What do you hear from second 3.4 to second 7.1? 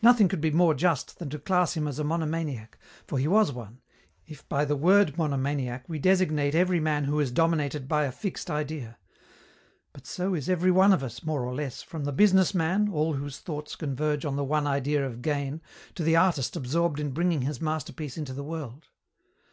one, if by the word monomaniac we designate every man